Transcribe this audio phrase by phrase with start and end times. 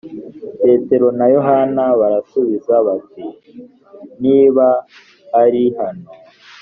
[0.61, 3.23] petero na yohana barabasubiza bati
[4.23, 4.67] niba
[5.41, 6.07] ari hano